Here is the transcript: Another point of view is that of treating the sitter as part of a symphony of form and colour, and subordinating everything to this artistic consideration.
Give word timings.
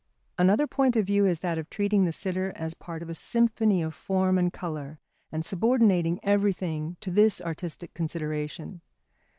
Another 0.39 0.65
point 0.65 0.95
of 0.95 1.05
view 1.05 1.27
is 1.27 1.41
that 1.41 1.59
of 1.59 1.69
treating 1.69 2.05
the 2.05 2.11
sitter 2.11 2.51
as 2.55 2.73
part 2.73 3.03
of 3.03 3.09
a 3.11 3.13
symphony 3.13 3.83
of 3.83 3.93
form 3.93 4.39
and 4.39 4.51
colour, 4.51 4.97
and 5.31 5.45
subordinating 5.45 6.19
everything 6.23 6.97
to 7.01 7.11
this 7.11 7.39
artistic 7.39 7.93
consideration. 7.93 8.81